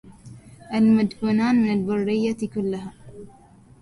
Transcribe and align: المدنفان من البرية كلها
المدنفان 0.73 1.55
من 1.55 1.73
البرية 1.73 2.47
كلها 2.55 2.93